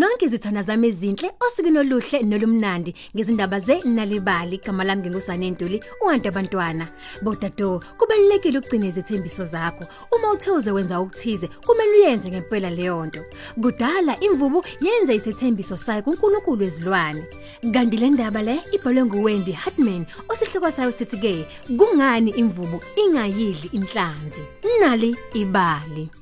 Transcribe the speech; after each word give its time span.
Nibingelele 0.00 0.08
nonke 0.08 0.26
izithanda 0.26 0.62
zami 0.62 0.88
ezinhle 0.88 1.30
osikweni 1.44 1.78
oluhle 1.78 2.22
nolumnandi 2.22 2.94
ngezindaba 3.14 3.60
ze 3.60 3.82
nalibali 3.84 4.56
igama 4.56 4.84
lami 4.84 5.02
ngingusane 5.02 5.50
Ntuli 5.50 5.82
uhantu 6.02 6.28
abantwana. 6.28 6.88
Bodado 7.22 7.82
kubalekile 7.98 8.58
ukugcina 8.58 8.86
izithembiso 8.86 9.44
zakho. 9.44 9.84
Uma 10.12 10.32
uthe 10.32 10.50
uze 10.50 10.70
wenza 10.70 11.00
ukuthize 11.00 11.48
kumele 11.66 11.92
uyenze 11.98 12.30
ngempela 12.30 12.70
leyo 12.70 13.06
nto. 13.06 13.20
Kudala 13.62 14.16
imvubu 14.20 14.64
yenze 14.80 15.14
isithembiso 15.14 15.76
sayo 15.76 16.02
kuNkulunkulu 16.02 16.62
wezilwane. 16.62 17.24
Kanti 17.72 17.96
le 17.96 18.10
ndaba 18.10 18.42
le 18.42 18.60
ibhalwe 18.72 19.04
nguWendy 19.04 19.52
Hartman 19.52 20.06
osihloko 20.28 20.70
sayo 20.70 20.92
sithi 20.92 21.18
ke 21.18 21.46
kungani 21.76 22.30
imvubu 22.30 22.80
ingayidli 22.96 23.68
inhlanzi. 23.72 24.42
Nali 24.80 25.16
ibali. 25.34 26.19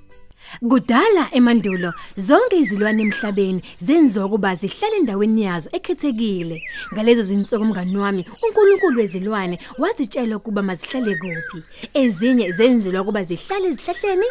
Kudala 0.60 1.28
emandulo 1.33 1.92
zonke 2.16 2.56
izilwane 2.56 3.02
emhlabeni 3.02 3.62
zenziwa 3.80 4.27
ukuba 4.27 4.55
zihlale 4.55 4.97
endaweni 4.97 5.42
yazo 5.42 5.70
ekhethekile. 5.72 6.62
Ngalezo 6.95 7.22
zinsuku 7.22 7.62
umngani 7.62 7.97
wami 7.98 8.25
uNkulunkulu 8.42 8.98
wezilwane 8.98 9.58
wazitshela 9.78 10.36
ukuba 10.36 10.62
mazihlale 10.62 11.14
kuphi. 11.14 11.62
Ezinye 11.95 12.53
zenzelwa 12.53 13.03
ukuba 13.03 13.25
zihlale 13.25 13.69
ezihlahleni, 13.69 14.27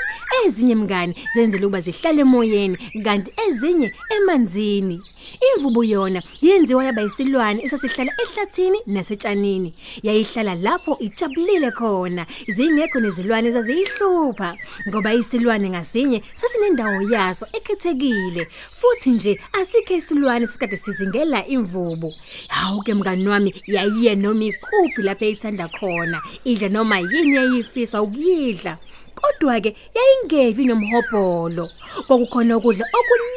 ezinye 0.45 0.75
mngani 0.75 1.15
zenzelwa 1.33 1.67
ukuba 1.67 1.81
zihlale 1.81 2.21
emoyeni, 2.21 2.77
kanti 3.03 3.31
ezinye 3.49 3.93
emanzini. 4.17 5.01
Imvubu 5.55 5.83
yona 5.83 6.23
yenziwa 6.41 6.85
yaba 6.85 7.03
isilwane 7.03 7.63
esasihlala 7.63 8.11
ehlathini 8.23 8.79
nasetshanini. 8.87 9.73
Yayihlala 10.03 10.55
lapho 10.55 10.97
ijabulile 10.99 11.71
khona. 11.71 12.25
Zingekho 12.47 12.99
nezilwane 12.99 13.47
ezaziyihlupha 13.47 14.57
ngoba 14.87 15.13
isilwane 15.13 15.69
ngasinye 15.97 16.21
sasinendawo 16.41 17.01
yaso 17.11 17.47
ekhethekile. 17.53 18.47
Futhi 18.71 19.09
nje 19.09 19.39
asikho 19.53 19.93
isilwane 19.93 20.47
sikade 20.47 20.77
sizingela 20.77 21.47
imvubu. 21.47 22.13
Hawu 22.47 22.81
ke 22.83 22.93
mngani 22.93 23.27
wami 23.27 23.53
yayiye 23.67 24.15
noma 24.15 24.45
ikuphi 24.45 25.01
lapho 25.01 25.25
eyithanda 25.25 25.67
khona. 25.67 26.21
Idla 26.43 26.69
noma 26.69 26.99
yini 26.99 27.35
yayifisa 27.35 28.01
ukuyidla. 28.01 28.77
Kodwa 29.15 29.61
ke 29.61 29.75
yayingevi 29.95 30.65
nomhobholo. 30.65 31.69
Kwakukhona 32.07 32.57
ukudla 32.57 32.85
okuningi 32.85 33.36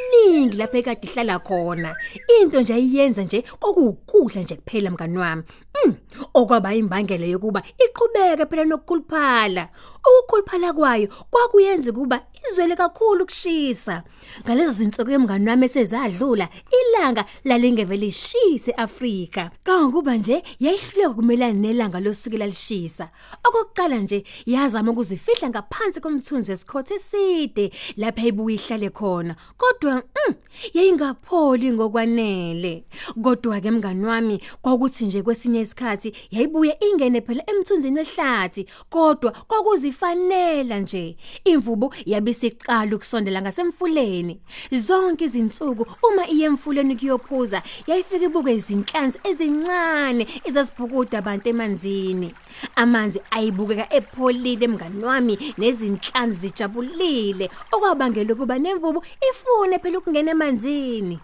lapha 0.57 0.79
ekade 0.79 1.07
ihlala 1.07 1.39
khona. 1.39 1.95
Into 2.41 2.61
nje 2.61 2.75
ayiyenza 2.75 3.23
nje 3.23 3.43
kokukudla 3.43 4.43
nje 4.43 4.57
kuphela 4.57 4.91
mngani 4.91 5.19
wami. 5.19 5.43
Mm, 5.85 5.95
okwaba 6.35 6.75
imbangela 6.75 7.27
yokuba 7.27 7.63
iqhubeke 7.79 8.47
phela 8.47 8.65
nokukhuluphala. 8.65 9.69
Ukukhuluphala 10.01 10.73
kwayo 10.73 11.09
kwakuyenza 11.31 11.93
kuba 11.93 12.21
izwele 12.51 12.77
kakhulu 12.77 13.27
kushisa. 13.27 14.03
Ngalezo 14.45 14.71
zinsuku 14.73 15.11
emngani 15.11 15.49
wami 15.51 15.67
esezadlula, 15.67 16.49
ilanga 16.79 17.25
lalingeve 17.45 17.97
lishise 17.97 18.71
eAfrika. 18.71 19.51
Kangokuba 19.65 20.17
nje 20.17 20.43
yayihluleka 20.61 21.15
kumelana 21.15 21.53
nelanga 21.53 22.01
losukela 22.01 22.47
lishisa. 22.47 23.09
Okokuqala 23.45 23.97
nje 23.99 24.25
yazama 24.47 24.93
ukuzifihla 24.93 25.49
ngaphansi 25.49 26.01
komthunzi 26.01 26.51
wesikhothi 26.51 26.95
eside 26.95 27.73
lapha 27.97 28.23
ibuye 28.23 28.57
ihlale 28.57 28.91
khona. 28.91 29.37
Kodwa 29.57 30.00
mm, 30.03 30.35
yayingapholi 30.75 31.73
ngokwanele. 31.73 32.85
Kodwa 33.23 33.61
ke 33.61 33.71
mngani 33.71 34.05
wami 34.07 34.41
kwakuthi 34.63 35.07
nje 35.07 35.23
kwesinye 35.23 35.61
isikhathi 35.61 36.13
yayibuye 36.31 36.77
ingene 36.81 37.21
phela 37.21 37.43
emthunzini 37.51 37.97
wehlathi 37.97 38.67
kodwa 38.91 39.33
kwakuzifanela 39.33 40.79
nje. 40.79 41.17
Imvubu 41.45 41.95
yabisiqala 42.07 42.97
ukusondela 42.97 43.43
ngasemfuleni. 43.43 44.41
Zonke 44.73 45.25
izinsuku 45.25 45.87
uma 46.03 46.29
iye 46.29 46.47
emfuleni 46.47 46.97
kuyophuza 46.97 47.63
yayifika 47.87 48.25
ibuke 48.25 48.53
izinhlanzi 48.55 49.19
ezincane 49.25 50.27
ezasibhukuda 50.45 51.19
abantu 51.19 51.49
emanzini. 51.49 52.35
Amanzi 52.77 53.21
ayibukeka 53.31 53.93
epholile 53.95 54.65
emngani 54.65 55.05
wami 55.05 55.39
nezinhlanzi 55.59 56.37
zijabulile 56.41 57.51
okwabangela 57.73 58.33
ukuba 58.35 58.59
nemvubu 58.59 59.05
ifune 59.29 59.79
phela 59.79 59.99
ukungena 59.99 60.31
emanzini. 60.31 61.19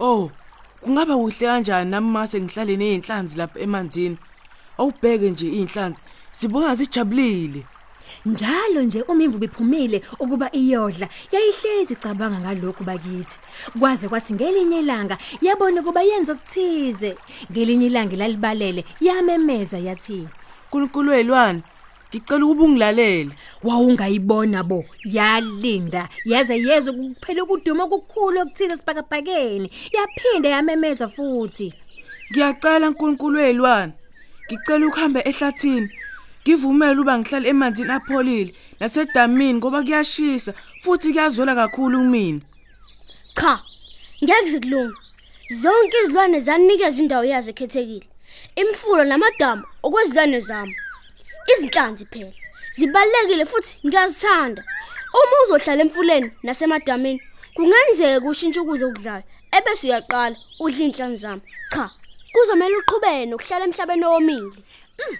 Oh, 0.00 0.30
kungaba 0.80 1.16
kuhle 1.16 1.46
kanjani 1.46 1.90
nami 1.90 2.10
mase 2.10 2.40
ngihlale 2.40 2.76
nezinhlanzi 2.76 3.38
lapha 3.38 3.60
emanzini. 3.60 4.18
Awubheke 4.78 5.30
nje 5.30 5.48
inhlanzi 5.48 6.00
sibuka 6.32 6.74
zijabulile. 6.74 7.66
Njalo 8.26 8.82
nje 8.82 9.02
uma 9.02 9.22
imvubu 9.22 9.44
iphumile 9.44 10.02
ukuba 10.18 10.48
iyodla 10.52 11.08
yayihlezi 11.32 11.92
icabanga 11.92 12.38
ngalokho 12.40 12.84
bakithi 12.84 13.38
kwaze 13.78 14.08
kwathi 14.08 14.34
ngelinye 14.34 14.78
ilanga 14.80 15.16
yabona 15.42 15.82
kuba 15.82 16.02
yenza 16.02 16.32
okuthize 16.32 17.16
ngelinye 17.50 17.86
ilanga 17.86 18.16
lalibalele 18.16 18.84
yamemeza 19.00 19.78
yathi 19.78 20.28
Nkulunkulu 20.74 21.10
welwane, 21.10 21.62
ngicela 22.10 22.44
ukuba 22.46 22.64
ungilalele. 22.64 23.30
wawungayibona 23.62 24.62
bo 24.64 24.84
yalinda 25.04 26.08
yaze 26.24 26.58
yezwe 26.58 26.92
kuphela 26.92 27.42
ukuduma 27.44 27.84
okukhulu 27.84 28.40
okuthize 28.40 28.76
sibhakabhakeni 28.76 29.70
yaphinda 29.94 30.48
yamemeza 30.48 31.06
futhi 31.08 31.72
Ngiyacela 32.30 32.90
Nkulunkulu 32.90 33.38
welwane, 33.38 33.92
ngicela 34.50 34.86
ukuhamba 34.86 35.20
ehlathini. 35.30 35.88
Ngivumela 36.42 37.00
uba 37.00 37.18
ngihlale 37.18 37.48
emanzini 37.48 37.92
apholile 37.92 38.54
nasedamini 38.80 39.54
ngoba 39.58 39.82
kuyashisa 39.82 40.52
futhi 40.82 41.12
kuyazwela 41.12 41.54
kakhulu 41.54 41.98
kumina. 41.98 42.40
Cha, 43.38 43.62
ngeke 44.22 44.46
zikulunga. 44.50 44.96
Zonke 45.50 45.96
izilwane 46.02 46.40
zanikeza 46.40 47.02
indawo 47.02 47.24
yazo 47.24 47.50
ekhethekile. 47.50 48.13
Imfulo 48.56 49.04
namadamu 49.04 49.62
okwezilwane 49.82 50.40
zami. 50.40 50.76
Izinhlanzi 51.52 52.04
phela 52.12 52.32
zibalekile 52.76 53.44
futhi 53.46 53.78
ngiyazithanda. 53.86 54.62
Uma 55.18 55.36
uzohlala 55.42 55.82
emfuleni 55.82 56.28
nasemadamini, 56.42 57.20
kungenzeka 57.54 58.26
ushintshe 58.28 58.60
ukudla 58.60 58.86
okudlayo 58.86 59.24
ebese 59.56 59.86
uyaqala 59.86 60.36
udla 60.64 60.82
inhlanzi 60.86 61.22
zami. 61.22 61.42
Cha, 61.72 61.90
kuzomela 62.32 62.76
uqhubeke 62.78 63.26
nokuhlala 63.26 63.64
emhlabeni 63.68 64.04
owomile. 64.04 64.50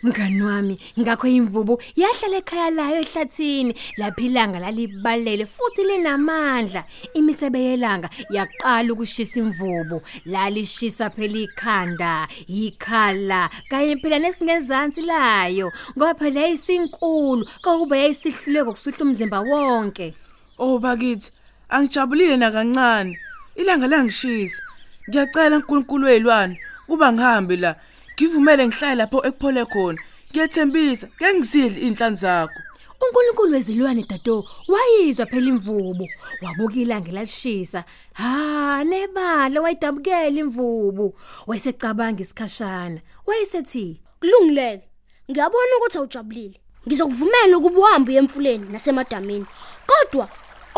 Mngani 0.02 0.42
wami, 0.42 0.78
ngakho 1.00 1.26
imvubu 1.28 1.82
yahlala 1.96 2.36
ekhaya 2.38 2.70
layo 2.70 3.00
ehlathini, 3.02 3.74
lapha 3.98 4.22
ilanga 4.22 4.58
lalibalele 4.58 5.46
futhi 5.46 5.82
linamandla. 5.82 6.84
Imisebe 7.14 7.58
yelanga 7.58 8.08
yaqala 8.30 8.92
ukushisa 8.92 9.40
imvubu, 9.40 10.02
lalishisa 10.26 11.10
phela 11.10 11.38
ikhanda, 11.38 12.28
ikhala, 12.46 13.50
kanye 13.70 13.96
phela 13.96 14.18
nesingezansi 14.18 15.02
layo, 15.02 15.72
ngoba 15.96 16.14
phela 16.14 16.40
yayisinkulu, 16.40 17.44
kokuba 17.62 17.96
yayisihluleka 17.96 18.70
ukufihla 18.70 19.02
umzimba 19.04 19.40
wonke. 19.40 20.14
Oh 20.58 20.78
bakithi, 20.78 21.32
angijabulile 21.68 22.36
nakancane. 22.36 23.18
Ilanga 23.56 23.86
langishisa. 23.86 24.62
Ngiyacela 25.08 25.56
uNkulunkulu 25.56 26.06
welwane 26.06 26.60
kuba 26.86 27.12
ngihambe 27.12 27.56
la. 27.56 27.76
Ngivumele 28.14 28.66
ngihlale 28.68 28.94
lapho 28.94 29.18
ekuphole 29.28 29.64
khona. 29.64 29.98
Ngiyethembisa, 30.30 31.06
ngeke 31.06 31.38
ngisidle 31.38 31.80
inhlanzi 31.86 32.20
zakho. 32.20 32.60
uNkulunkulu 33.04 33.52
wezilwane 33.52 34.02
dato 34.08 34.44
wayizwa 34.68 35.26
phela 35.26 35.48
imvubu 35.48 36.08
wabuka 36.42 36.76
ilanga 36.76 37.12
lalishisa 37.12 37.84
ha 38.12 38.84
nebala 38.84 39.60
wayidabukela 39.60 40.40
imvubu 40.40 41.14
wayesecabanga 41.46 42.22
isikhashana 42.22 43.00
wayesethi 43.26 44.00
Kulungileke. 44.20 44.88
Ngiyabona 45.30 45.76
ukuthi 45.78 45.98
awujabulile. 45.98 46.60
Ngizokuvumela 46.86 47.58
ukuba 47.58 47.78
uhambe 47.80 48.14
emfuleni 48.14 48.66
nasemadamini. 48.72 49.46
Kodwa 49.86 50.28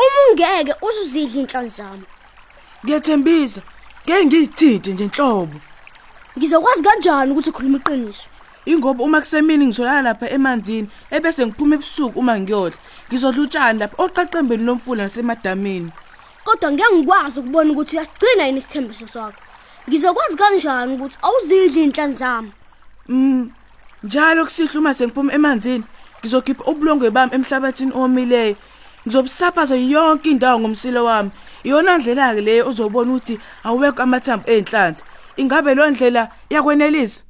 uma 0.03 0.19
ungeke 0.29 0.73
uzuzidla 0.81 1.41
inhlanzi 1.41 1.77
zami. 1.77 2.05
Ngiyethembisa, 2.83 3.61
ngeke 4.03 4.25
ngizithinte 4.25 4.91
nje 4.93 5.03
enhlobo. 5.03 5.59
Ngizokwazi 6.37 6.83
kanjani 6.83 7.31
ukuthi 7.31 7.49
ukhuluma 7.49 7.77
iqiniso? 7.77 8.29
Ingoba 8.65 9.03
uma 9.03 9.19
kusemini 9.19 9.65
ngizolala 9.67 10.01
lapha 10.01 10.29
emanzini 10.29 10.87
ebese 11.09 11.45
ngiphuma 11.45 11.75
ebusuku 11.75 12.19
uma 12.19 12.39
ngiyodla. 12.39 12.77
Ngizodla 13.09 13.41
utshani 13.41 13.79
lapha 13.79 14.03
oqaqembeni 14.03 14.63
lomfula 14.63 15.03
nasemadamini. 15.03 15.91
Kodwa 16.45 16.71
ngeke 16.71 16.95
ngikwazi 16.95 17.39
ukubona 17.39 17.71
ukuthi 17.71 17.95
uyasigcina 17.95 18.43
yini 18.45 18.57
isithembiso 18.57 19.07
sakho. 19.07 19.41
Ngizokwazi 19.89 20.37
kanjani 20.37 20.93
ukuthi 20.93 21.17
awuzidli 21.21 21.83
inhlanzi 21.83 22.19
zami? 22.19 22.51
Mm. 23.09 23.49
Njalo 24.03 24.43
kusihluma 24.45 24.89
uma 24.89 24.93
sengiphuma 24.93 25.33
emanzini, 25.33 25.83
ngizokhipha 26.19 26.63
ubulongwe 26.69 27.09
bami 27.09 27.33
emhlabathini 27.35 27.91
omileyo. 27.95 28.55
Ngizobusaphaza 29.07 29.75
yonke 29.75 30.29
indawo 30.29 30.59
ngomsilo 30.59 31.05
wami. 31.05 31.31
Iyona 31.63 31.97
ndlela 31.97 32.35
ke 32.35 32.41
leyo 32.41 32.69
uzobona 32.69 33.11
ukuthi 33.11 33.39
awekho 33.63 34.03
amathambo 34.03 34.45
enhlanzi. 34.45 35.03
Ingabe 35.37 35.75
lo 35.75 35.89
ndlela 35.89 36.29
yakwenelisa? 36.49 37.23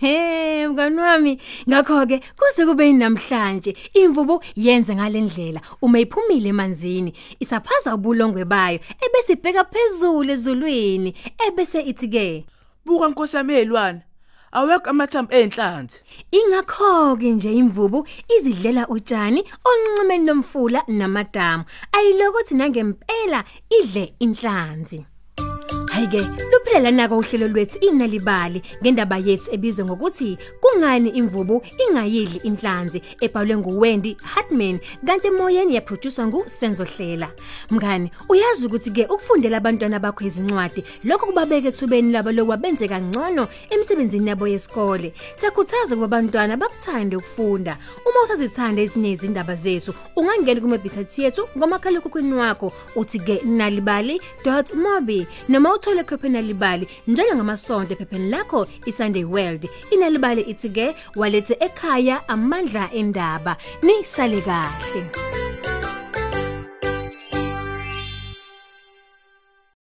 He 0.00 0.68
mngani 0.68 1.00
wami 1.00 1.40
ngakho 1.68 2.06
ke 2.06 2.20
kuze 2.38 2.66
kube 2.66 2.92
namhlanje 2.92 3.76
imvubu 3.94 4.42
yenze 4.56 4.94
ngalendlela 4.94 5.60
uma 5.82 6.00
iphumile 6.00 6.48
emanzini 6.48 7.12
isaphaza 7.40 7.94
ubulongwe 7.94 8.44
bayo 8.44 8.78
ebese 9.04 9.32
ibheka 9.32 9.64
phezulu 9.64 10.30
ezulwini 10.32 11.14
ebese 11.46 11.80
ithi 11.80 12.08
ke 12.08 12.46
buka 12.84 13.08
nkosi 13.08 13.36
yami 13.36 13.54
elwana 13.54 14.00
awekho 14.52 14.90
amathambo 14.90 15.32
enhlanzi 15.32 15.98
ingakho 16.38 17.16
ke 17.16 17.28
nje 17.30 17.52
imvubu 17.52 18.06
izidlela 18.34 18.88
utshani 18.88 19.40
onqumeni 19.68 20.24
nomfula 20.24 20.80
namadamu 20.88 21.64
ayilokuthi 21.92 22.54
nangempela 22.54 23.44
idle 23.78 24.14
inhlanzi 24.24 25.04
Hayike 25.92 26.20
luphelela 26.68 26.90
nako 26.90 27.18
uhlelo 27.18 27.48
lwethu 27.48 27.78
inalibali 27.80 28.62
ngendaba 28.82 29.16
yethu 29.16 29.54
ebizwa 29.54 29.84
ngokuthi 29.84 30.38
kungani 30.60 31.08
imvubu 31.08 31.62
ingayidli 31.78 32.40
inhlanzi 32.44 33.02
ebhalwe 33.20 33.56
nguWendy 33.56 34.16
Hartman 34.22 34.78
kanti 35.06 35.26
emoyeni 35.26 35.74
yaproducer 35.74 36.26
nguSenzo 36.26 36.84
Hlela. 36.84 37.30
Mngani 37.70 38.10
uyazi 38.28 38.66
ukuthi 38.66 38.90
ke 38.90 39.04
ukufundela 39.04 39.56
abantwana 39.56 39.98
bakho 39.98 40.24
izincwadi 40.24 40.84
lokho 41.04 41.26
kubabeke 41.26 41.68
ethubeni 41.68 42.12
labo 42.12 42.32
lokwabenze 42.32 42.88
kangcono 42.88 43.48
emsebenzini 43.70 44.28
yabo 44.28 44.48
yesikole. 44.48 45.12
Siyakhuthaza 45.34 45.96
kuba 45.96 46.04
abantwana 46.04 46.56
bakuthande 46.56 47.16
ukufunda. 47.16 47.78
Uma 48.04 48.24
usazithanda 48.24 48.82
ezinye 48.82 49.12
izindaba 49.12 49.54
zethu 49.54 49.94
ungangena 50.16 50.60
kumebhisaythi 50.60 51.22
yethu 51.22 51.48
ngomakhalekhukhwini 51.56 52.32
wakho 52.32 52.72
uthi 52.96 53.18
ke 53.18 53.40
nalibali.mobi 53.44 55.26
noma 55.48 55.74
uthole 55.74 56.04
khophe 56.04 56.28
libali 56.58 56.88
njalo 57.06 57.34
ngamasonto 57.36 57.92
ephepheni 57.94 58.30
lakho 58.30 58.66
iSunday 58.86 59.24
World. 59.24 59.68
Inalibali 59.90 60.42
ithi 60.42 60.68
ke 60.68 60.94
walethe 61.16 61.54
ekhaya 61.60 62.28
amandla 62.28 62.90
endaba. 62.92 63.56
Nisale 63.82 64.40
kahle. 64.40 65.47